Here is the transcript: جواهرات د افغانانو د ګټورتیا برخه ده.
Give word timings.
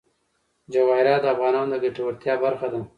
جواهرات 0.73 1.21
د 1.23 1.25
افغانانو 1.35 1.69
د 1.71 1.75
ګټورتیا 1.83 2.33
برخه 2.43 2.67
ده. 2.73 2.81